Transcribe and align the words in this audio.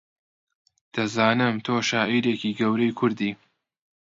دەزانم 0.93 1.55
تۆ 1.65 1.75
شاعیرێکی 1.89 2.51
گەورەی 2.59 2.95
کوردی 2.99 3.31